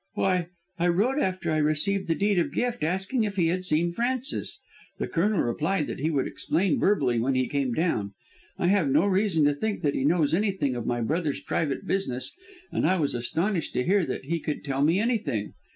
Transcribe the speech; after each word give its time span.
"Why, 0.15 0.47
I 0.79 0.87
wrote 0.87 1.19
after 1.19 1.51
I 1.51 1.57
received 1.59 2.07
the 2.07 2.15
Deed 2.15 2.39
of 2.39 2.51
Gift, 2.51 2.81
asking 2.83 3.23
if 3.23 3.35
he 3.35 3.49
had 3.49 3.63
seen 3.63 3.91
Francis. 3.91 4.59
The 4.97 5.07
Colonel 5.07 5.41
replied 5.41 5.85
that 5.85 5.99
he 5.99 6.09
would 6.09 6.25
explain 6.25 6.79
verbally 6.79 7.19
when 7.19 7.35
he 7.35 7.47
came 7.47 7.71
down. 7.75 8.15
I 8.57 8.65
have 8.69 8.89
no 8.89 9.05
reason 9.05 9.45
to 9.45 9.53
think 9.53 9.83
that 9.83 9.93
he 9.93 10.03
knows 10.03 10.33
anything 10.33 10.75
of 10.75 10.87
my 10.87 11.01
brother's 11.01 11.41
private 11.41 11.85
business 11.85 12.33
and 12.71 12.87
I 12.87 12.97
was 12.97 13.13
astonished 13.13 13.73
to 13.73 13.83
hear 13.83 14.03
that 14.07 14.25
he 14.25 14.39
could 14.39 14.63
tell 14.63 14.81
me 14.83 14.99
anything. 14.99 15.53